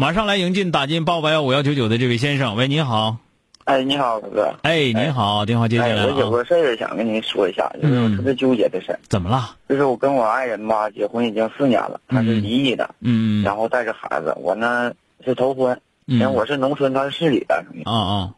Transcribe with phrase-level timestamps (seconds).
[0.00, 3.18] 马上来迎进打进八八幺五幺九九的这位先生，喂，你好。
[3.64, 4.54] 哎，你好，哥。
[4.62, 6.30] 哎，你好，电话接进来哎，我有。
[6.30, 9.54] 个事儿想跟您说一下，就是我嗯特别纠结的事儿，怎么了？
[9.68, 12.42] 就是我跟我爱人吧结婚已经四年了，他是嗯。
[12.42, 13.44] 离异的，嗯。
[13.44, 14.90] 然后带着孩子，我呢
[15.22, 16.18] 是头婚，嗯。
[16.18, 18.34] 因为我是农村，他是市里的，啊啊。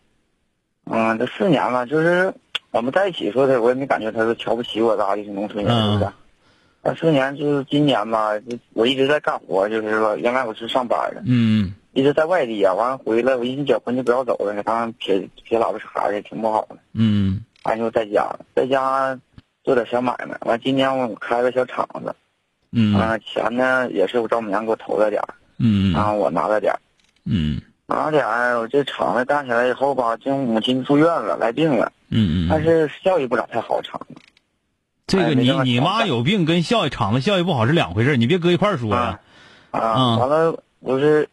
[0.91, 2.35] 嗯，这四年了，就是
[2.73, 5.93] 我们在一起说的，我也没感觉他是瞧不起我咋的，是农村人，嗯。
[5.93, 6.11] 是不是？
[6.85, 16.77] 那四年就是今年吧，就我一直在干活，就是说原来我是上班的，嗯一直在外地啊，完了回来我一结婚就不要走了，给他们撇撇老婆孩子也挺不好的。
[16.95, 19.17] 嗯完就在家，在家
[19.63, 20.37] 做点小买卖。
[20.41, 22.13] 完，今年我开个小厂子，
[22.73, 26.81] 嗯啊、钱呢也是我丈母娘给我投了点儿，嗯然后我拿了点儿，
[27.27, 28.59] 嗯拿了点儿。
[28.59, 34.15] 我这厂子干起来以后吧，就母亲住院了，来病了，嗯嗯，但是效益不咋太好，厂子。
[35.07, 39.21] 这个你你妈有病跟效益厂子效益不好是两回事你别搁一块儿说呀。
[39.71, 41.29] 啊，嗯完了，我是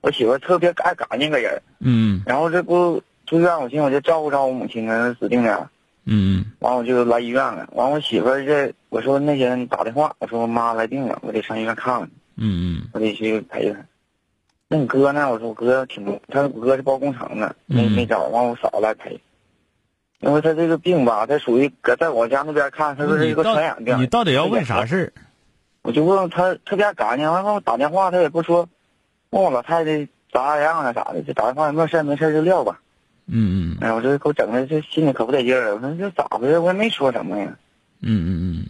[0.00, 5.68] 我媳妇特别爱干净个人，嗯然后这不住院，我寻思我就照顾照顾母亲呢，指定的。
[6.06, 12.10] 嗯完我就来医院了，完我媳妇这我说那天打电话，我说我妈来病了，我得上医院看看。
[12.36, 13.78] 嗯我得去陪她。
[14.68, 15.30] 那你哥呢？
[15.30, 19.20] 我说我哥挺，他我哥是包工程的，没嗯没找，完我嫂子来陪。
[20.20, 24.00] 因为他这个病吧，他属于搁在我家那边看，他说是一个传染病。
[24.00, 25.12] 你到底要问啥事儿？
[25.82, 28.68] 我就问他特别干净，完了我打电话他也不说，
[29.30, 32.80] 问我老太太咋样啊啥的，就打电话没事没事就撂吧。
[33.26, 35.74] 嗯嗯哎，我这给我整的这心里可不得劲儿。
[35.74, 36.58] 我说这咋回事？
[36.58, 37.56] 我也没说什么呀。
[38.00, 38.68] 嗯嗯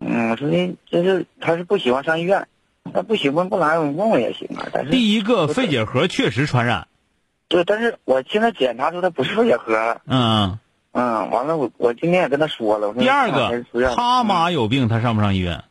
[0.00, 2.46] 嗯，嗯我说这这是他是不喜欢上医院，
[2.92, 4.66] 他不喜欢不来，我问问也行啊。
[4.72, 4.86] 但嗯。
[4.86, 6.86] 是第一个肺结核确实传染。
[7.48, 10.02] 对，但是我现在检查出他不是肺结核了。
[10.06, 10.58] 嗯。
[10.96, 12.94] 嗯，完了，我我今天也跟他说了。
[12.94, 13.64] 第二个，
[13.96, 15.64] 他妈有病，他上不上医院？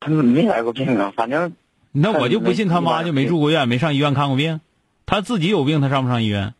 [0.00, 1.52] 他没来过病啊，反正
[1.92, 4.62] 那我就不信他妈就没没住过院，没上医院看过病。
[5.04, 6.54] 他自己有病，他上不上医院？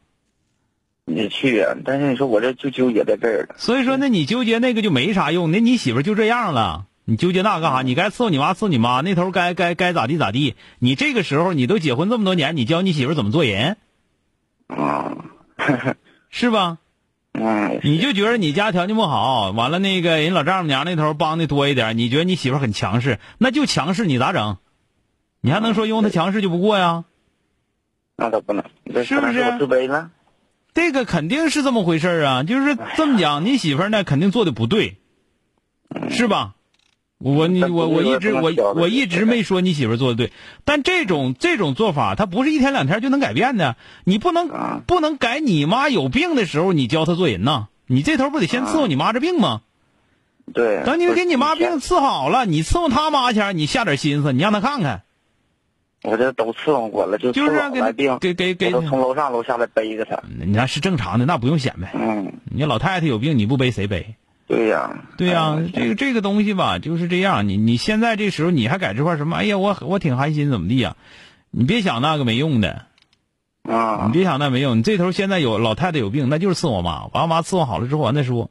[1.06, 1.74] 你去啊。
[1.82, 3.54] 但是你说我这就纠结在这儿了。
[3.56, 5.50] 所以说，那你纠结那个就没啥用。
[5.50, 7.80] 那你媳妇就这样了，你纠结那干啥？
[7.80, 10.56] 你该伺候你妈伺候你妈，那头该该该咋地咋地。
[10.78, 13.78] 你这个时候你都结婚这么多年，你教你媳妇怎么做人，
[14.66, 15.16] 啊，
[16.28, 16.76] 是吧？
[17.41, 24.56] 嗯，你就觉得你家条件不好，完了那个人老丈母娘那头帮的多一点，你觉得你媳妇很强势，那就强势，你咋整？
[25.41, 27.04] 你还能说因为她强势就不过呀？
[28.16, 28.65] 那倒不能，
[29.04, 29.44] 是不是？
[30.75, 34.97] 这个肯定是这么回事儿啊，就是这么讲，你媳妇儿呢肯定做的不对，
[36.10, 36.55] 是吧？
[37.18, 40.32] 我你我我一直我我一直没说你媳妇做的对，
[40.64, 43.76] 但这种这种做法，它不是一天两天就能改变的。
[44.04, 47.66] 你不能啊不能改你妈有病的时候，你教她做人呐。
[47.88, 49.62] 你这头不得先伺候你妈这病吗？
[50.54, 50.84] 对。
[50.84, 55.02] 等你给你妈病我伺好了，你伺候她妈前，你下点心思，你让她看看，
[56.04, 60.22] 我这都伺候过了，就就是伺候给给给给从楼上楼下来背着她。
[60.38, 61.90] 你那是正常的，那不用显摆。
[61.94, 64.14] 嗯，你老太太有病，你不背谁背？
[64.48, 65.04] 对呀。
[65.16, 67.48] 对呀、哎这个这个东西吧，就是这样。
[67.48, 69.36] 你你现在这时候你还在这块儿什么？
[69.36, 70.97] 哎呀，我我挺寒心，怎么地呀？
[71.50, 72.87] 你别想那个没用的，
[73.62, 74.78] 啊你，别想那没用。
[74.78, 78.50] 你这头现在有老太太有病，那就是伺候我妈，把我妈伺候好了之后完再说。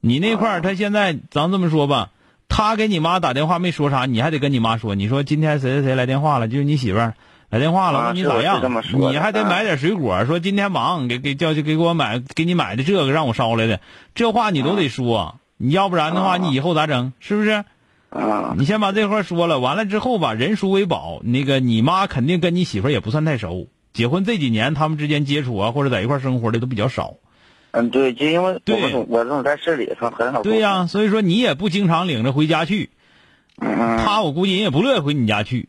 [0.00, 2.10] 你那块儿，他现在咱这么说吧，
[2.48, 7.14] 他给你妈打电话没说啥，你还得跟你妈说，你说今天谁谁谁来电话了，就是你媳妇儿
[7.48, 8.60] 来电话了，问你咋样
[8.92, 13.80] 你还得买点水果，说今天忙，给给叫去给我买，给你买的这个让我捎来的，
[14.14, 17.12] 这话你都得说，你要不然的话，啊你以后咋整？
[17.20, 17.64] 是不是？
[18.10, 21.20] 啊，你先把这块说了，完了之后吧，人熟为宝。
[21.22, 27.14] 那个你妈肯定跟你媳妇也不算太熟，结婚这几年他们之间接触啊，或者在一块生活的都比较少。
[27.72, 30.42] 嗯，对，就因为我对我总在市里，他很少。
[30.42, 32.90] 对呀、所以说你也不经常领着回家去，
[33.58, 35.68] 他我估计人也不乐意回你家去，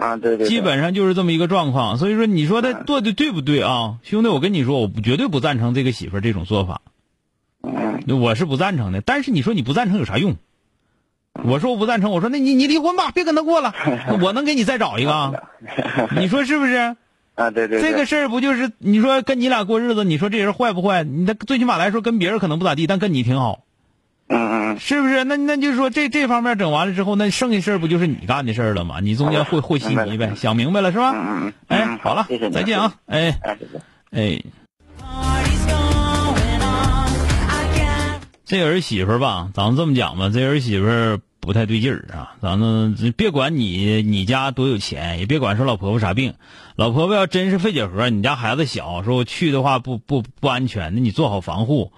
[0.00, 1.98] 啊，对对，对基本上就是这么一个状况。
[1.98, 4.28] 所以说你说他嗯做的对不对啊，兄弟？
[4.28, 6.80] 我跟你说，我绝对不赞成这个媳妇儿这种做法，
[7.62, 9.00] 嗯我是不赞成的。
[9.00, 10.36] 但是你说你不赞成有啥用？
[11.44, 13.72] 我说我不赞成，我说那你你离婚吧，别跟他过了，
[14.20, 15.32] 我能给你再找一个啊？
[16.18, 16.96] 你说是不是？
[17.36, 21.04] 啊，对对，对这个事儿不就是你说跟你俩过日子，你说这人坏不坏？
[21.04, 23.64] 你他最起码来说跟别人可能不咋地，但跟你挺好。
[24.28, 25.22] 嗯嗯是不是？
[25.24, 28.98] 那那就是说这这方面整完了之后，那剩下事儿不就是你干的事儿了吗？
[29.00, 31.12] 你中间和和稀泥呗，想明白了是吧？
[31.14, 31.52] 嗯嗯嗯。
[31.68, 32.94] 哎嗯，好了再见啊！
[33.06, 33.38] 哎
[34.10, 34.42] 哎，
[38.46, 42.32] 这儿媳妇儿吧，咱们这么讲吧，这儿媳妇儿不太对劲儿啊。
[42.40, 46.34] 咱们别管你你家多有钱，也别管说老婆婆啥病，
[46.74, 51.92] 老婆婆要真是肺结核，你家孩子小，说我去的话不不不安全，那你做好防护。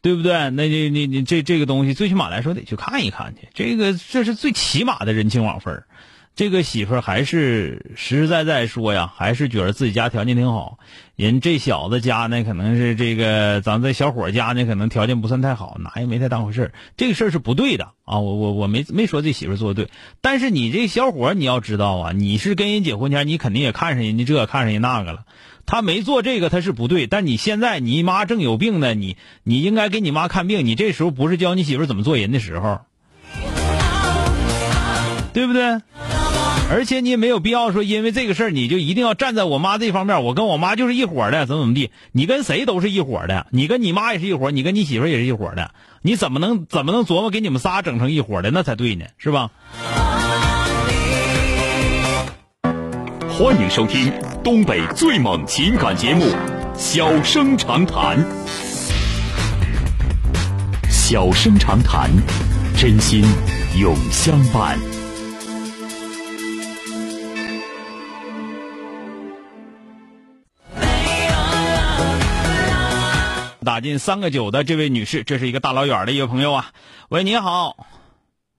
[0.00, 0.50] 对不对？
[0.50, 3.48] 那你你你这这个东西，最起码来说得去看一看去。
[3.54, 5.86] 这个这是最起码的人情往分儿
[6.38, 10.78] 这个媳妇儿还是实实在在说呀，还是觉得自己家条件挺好。
[11.16, 18.20] 人这小子家呢，可能是这个咱这小伙家呢，可能条件不算太好，哪也没太当回事儿这个事儿是不对的啊！
[18.20, 19.90] 我我我没没说这媳妇儿做的对，
[20.20, 25.24] 但是你这小伙你要知道啊，你是跟人结婚前，你肯定也看上人家这看上人家那个了。
[25.66, 27.08] 他没做这个，他是不对。
[27.08, 30.64] 但你现在你妈正有病呢，你你应该给你妈看病。
[30.64, 32.82] 你这时候不是教你媳妇怎么做人的时候，
[35.32, 35.80] 对不对？
[36.70, 40.22] 而且你也没有必要说因为这个事儿你就一定要站在我妈这方面。
[40.22, 41.90] 我跟我妈就是一伙的，怎么怎么地。
[42.12, 45.70] 你跟谁都是一伙的，你跟你妈也是一伙，你跟你媳妇也是一伙的。
[46.02, 49.50] 你怎么能怎么能琢磨给你们仨整成一伙的，那才对呢，是吧？
[53.30, 54.12] 欢迎收听
[54.44, 56.24] 东北最猛情感节目
[56.76, 58.18] 《小生长谈》。
[60.90, 62.10] 小生长谈，
[62.76, 63.24] 真心
[63.80, 64.97] 永相伴。
[73.68, 76.70] 打进三个九的这位女士，这是一个大老远的一个朋友啊。
[77.10, 77.76] 喂，你好，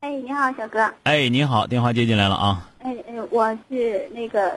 [0.02, 0.88] 哎，你好，小哥。
[1.02, 2.70] 哎，你好，电话接进来了啊。
[2.84, 4.56] 哎哎，我是那个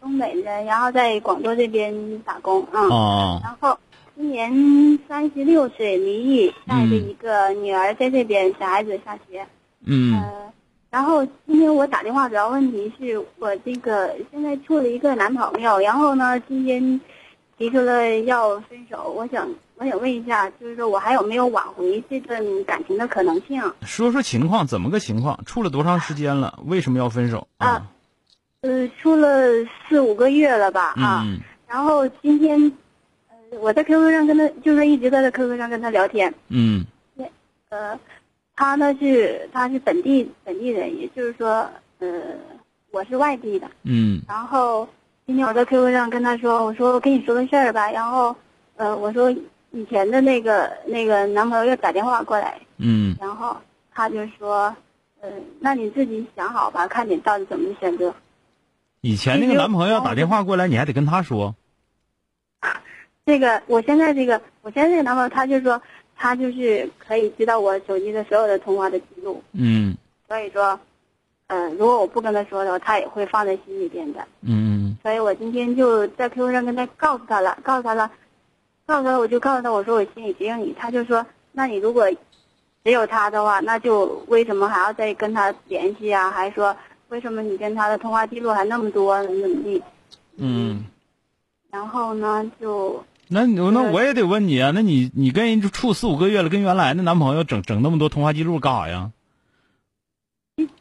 [0.00, 2.88] 东北的，然后在广州这边打工啊。
[2.88, 3.78] 哦然后
[4.16, 9.46] 今年三十六岁，离异，带着一个女儿在这边，小孩子上学。
[9.84, 10.52] 嗯呃，
[10.90, 17.00] 然后今天我打电话主要问题是我这个现在处了一个男朋友，然后呢，今天
[17.58, 23.60] 提出了要分手，我想我想问一下，就是说我还有没有挽回这段感情的可能性？
[23.82, 25.44] 说说情况，怎么个情况？
[25.44, 26.58] 处了多长时间了？
[26.66, 27.90] 为什么要分手啊？
[28.60, 29.28] 呃，处了
[29.88, 31.22] 四五个月了吧啊。
[31.26, 32.72] 嗯然后今天，
[33.28, 36.32] 呃，我在 QQ 上跟他，就是一直在这 QQ 上跟他聊天。
[36.48, 36.82] 嗯
[37.68, 37.98] 呃，
[38.56, 41.68] 他呢是他是本地本地人，也就是说，
[41.98, 42.08] 呃，
[42.90, 43.70] 我是外地的。
[43.82, 44.88] 嗯然后
[45.28, 47.90] 今天我在 QQ 上跟他说，我说我跟你说个事儿吧。
[47.90, 48.34] 然后，
[48.76, 49.30] 呃，我说
[49.72, 53.54] 以前的那个那个男朋友又打电话过来，嗯然后
[53.92, 54.74] 他就说，
[55.20, 55.28] 呃，
[55.60, 58.12] 那你自己想好吧，看你到底怎么选择。
[59.02, 61.54] 以前那个男朋友要打电话过来，你还得跟他说。
[63.26, 65.78] 这个我现在这个我现在这个男朋友，他就说
[66.16, 69.94] 他就是可以知道我手机的所有的通话的记录，嗯
[70.26, 70.80] 所以说，
[71.48, 74.26] 呃，如果我不跟他说的话，他也会放在心里边的。
[74.40, 78.10] 嗯所以我今天就在 QQ 上跟他告诉他了，告诉他了，
[78.86, 82.10] 告诉他，我就告诉他我说我心里只有你，他就说，那你如果
[82.84, 86.30] 只有他的话，那就为什么还要再跟他联系啊？
[86.30, 86.76] 还说
[87.08, 89.82] 为什么你跟他的通话记录还那么多，怎么怎么地？
[90.36, 90.84] 嗯。
[91.70, 99.10] 然后呢，就那你那我也得问你啊，那你你跟人处四五个月了，跟原来的男朋友整整那么多通话记录干啥呀？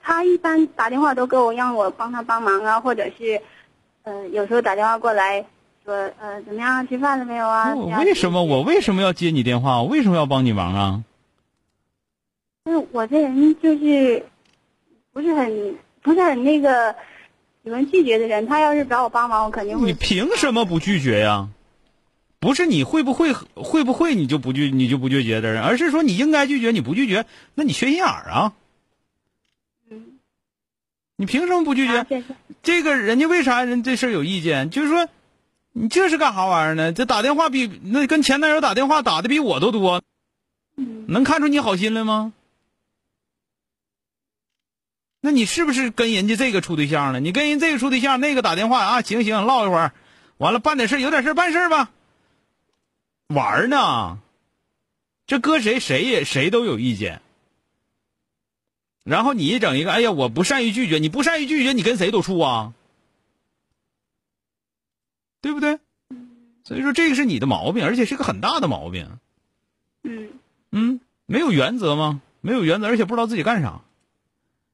[0.01, 3.41] 他一般打电话都给我让我帮他帮忙啊，或者是，
[4.07, 5.45] 呃，有时候打电话过来
[5.83, 7.75] 说，呃，怎么样，吃饭了没有啊？
[7.75, 9.81] 我为什么我为什么要接你电话？
[9.81, 11.03] 我为什么要帮你忙啊？
[12.63, 14.25] 就是我这人就是
[15.11, 16.95] 不是很不是很那个
[17.65, 19.85] 喜欢拒绝的人，他要是找我帮忙，我肯定会。
[19.85, 21.49] 你凭什么不拒绝呀？
[22.39, 28.53] 不是你会不会会不会你就不拒你就不拒绝的人，而是说你应该拒绝，你不拒绝，那你缺心眼儿啊！
[29.89, 30.19] 嗯，
[31.17, 31.97] 你凭什么不拒绝？
[31.97, 32.07] 啊
[32.67, 34.69] 这个人家为啥人这事有意见？
[34.69, 35.07] 就是说，
[35.71, 36.91] 你这是干啥玩意儿呢？
[36.91, 40.03] 这打电话比那跟前男友打电话打的比我都多，
[40.75, 42.33] 能看出你好心来吗？
[45.21, 47.21] 那你是不是跟人家这个处对象了？
[47.21, 49.93] 你跟人这个处对象，那个打电话啊，行行，唠一会儿，
[50.35, 51.89] 完了办点事，有点事办事吧，
[53.27, 54.19] 玩呢？
[55.25, 57.21] 这搁谁谁也谁都有意见。
[59.07, 62.73] 然后你一整一个，哎呀，我不善于拒绝，你不善于拒绝，你跟谁都处啊，
[65.41, 65.79] 对不对？
[66.65, 69.17] 所以说这个是你的毛病，而且是个很大的毛病。
[70.03, 70.27] 嗯
[70.71, 72.21] 嗯，没有原则吗？
[72.41, 73.79] 没有原则，而且不知道自己干啥。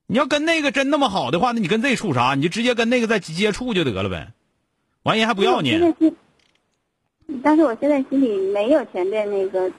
[0.08, 2.34] 你要跟那个真那么好的话，那你跟这处啥？
[2.34, 4.34] 你就直接跟那个再接触就得了呗。
[5.04, 6.16] 完人还不要你这，个是
[7.42, 9.72] 但是我现在心里没有前面那个，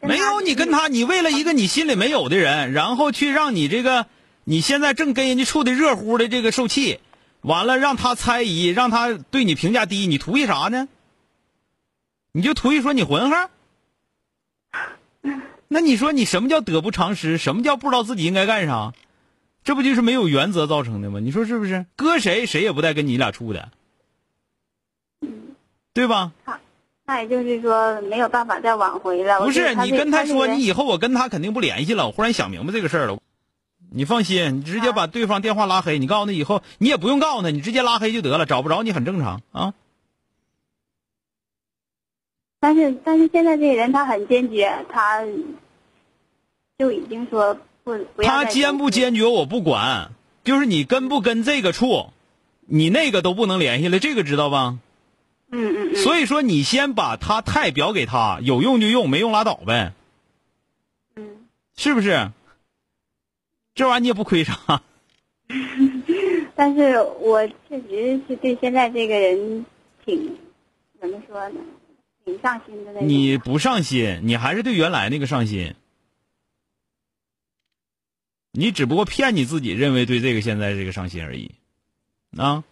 [0.00, 4.06] 没有你跟他，你为了一个你心里没有的人，然后去让你这个
[4.44, 7.00] 你现在正跟人家处的热乎的这个受气，
[7.42, 10.88] 完了让他猜疑，让他对你评价低，你图一啥呢？
[12.32, 13.50] 你就图一说你混混？
[15.68, 17.36] 那你说你什么叫得不偿失？
[17.38, 18.92] 什么叫不知道自己应该干啥？
[19.64, 21.20] 这不就是没有原则造成的吗？
[21.20, 21.86] 你说是不是？
[21.94, 23.70] 搁谁谁也不带跟你俩处的，
[25.92, 26.32] 对吧？
[27.04, 29.40] 那也就是说没有办法再挽回了。
[29.40, 32.06] 不是你跟他说，你以后后我跟他肯定不联系了。
[32.06, 33.18] 我忽然想明白这个事儿了。
[33.94, 35.98] 你放心，你直接把对方电话拉黑。
[35.98, 38.46] 你告诉他以后，你也不用告诉他，你直接拉黑就得了。
[38.46, 39.74] 找不着你很正常啊。
[42.60, 45.24] 但是但是现在这个人他很坚决，他
[46.78, 47.98] 就已经说不。
[48.22, 50.12] 他坚不坚决我不管，
[50.44, 52.10] 就是你跟不跟这个处，
[52.60, 54.78] 你那个都不能联系了，这个知道吧？
[55.52, 55.96] 嗯嗯嗯。
[55.96, 59.92] 所以说，你先把他态表给他，有用就用，没用拉倒呗。
[61.14, 61.46] 嗯。
[61.76, 62.32] 是不是？
[63.74, 64.82] 这玩意儿你也不亏啥。
[66.56, 69.64] 但是我确实是对现在这个人
[70.04, 70.36] 挺
[71.00, 71.60] 怎么说呢？
[72.24, 73.08] 挺上心的那种。
[73.08, 75.74] 你不上心，你还是对原来那个上心。
[78.52, 81.52] 你只不过骗你自己，认为对这个现在这个上心而已，
[82.36, 82.62] 啊，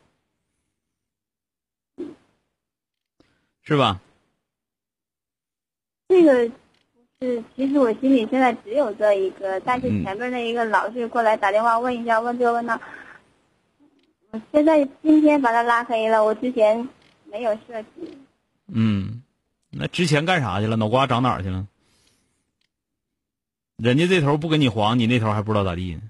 [3.71, 4.01] 是吧？
[6.09, 6.51] 这个
[7.21, 12.81] 是，其实我心里现在只有这一个，但是前面那一个老是过来打电话问一下，问这问那。
[14.33, 16.89] 我现在今天把他拉黑了，我之前
[17.31, 18.19] 没有设置。
[18.67, 19.23] 嗯，
[19.71, 20.75] 那之前干啥去了？
[20.75, 21.69] 脑瓜长哪儿去了？
[23.77, 26.03] 人家这头不跟你黄，你那头还不知道咋地呢。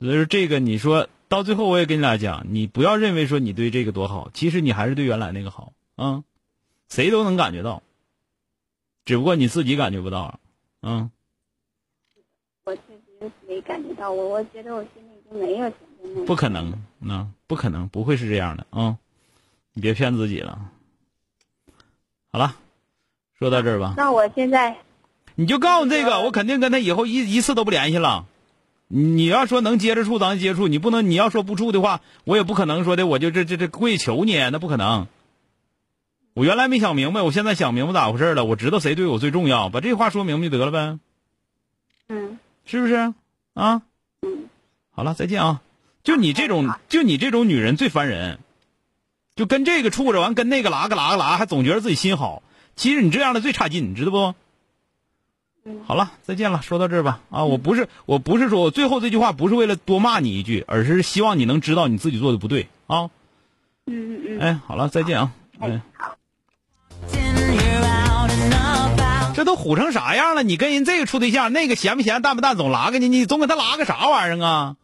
[0.00, 6.24] 所以说这个，你说到最后，我也跟你俩讲，你不要认为说你对这个多好，其实你还是对原来那个好啊。
[6.88, 7.82] 谁都能感觉到，
[9.04, 10.38] 只不过你自己感觉不到，
[10.82, 11.10] 嗯。
[12.64, 12.82] 我确
[13.20, 15.72] 实没感觉到，我我觉得我心里已经没有
[16.26, 18.98] 不可能，那不可能，不会是这样的啊！
[19.72, 20.70] 你别骗自己了。
[22.30, 22.56] 好了，
[23.38, 23.94] 说到这儿吧。
[23.96, 24.76] 那我现在。
[25.34, 28.26] 你就告诉这个，我肯定跟他以后一一次都不联系了。
[28.88, 35.08] 你要说能接着处，咱接触；你不能，你要说不处的话，我也不可能说的，我就这这这跪求你，那不可能。
[36.34, 38.44] 我原来没想明白，我现在想明白咋回事了。
[38.44, 40.98] 我知道谁对我最重要，把这话说明白就得了呗。
[42.08, 43.12] 嗯，是不是
[43.54, 43.82] 啊？
[44.22, 44.48] 嗯，
[44.90, 45.60] 好了，再见啊！
[46.02, 48.38] 就你这种，就你这种女人最烦人，
[49.36, 52.42] 就跟这个处着完，跟那个拉个拉个拉，还总觉得自己心好。
[52.76, 54.34] 其实你这样的最差劲，你知道不？
[55.84, 56.60] 好了，再见了。
[56.62, 63.10] 说到这儿吧，啊，我不是，我不是说我最后这句话不是为了多骂你一句，而是希望你能知道你自己做的不对啊。
[63.86, 64.40] 嗯嗯嗯。
[64.40, 65.32] 哎，好了，再见啊。
[65.60, 66.16] 哎，好。
[69.42, 70.44] 这都虎成啥样了？
[70.44, 74.76] 你跟人这个处对象，那个咸不咸，淡不淡，总拉个你，你总给他拉个啥玩意儿啊？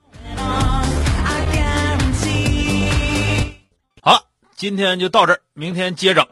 [4.03, 4.23] 好了，
[4.57, 6.27] 今天就到这儿，明天接着。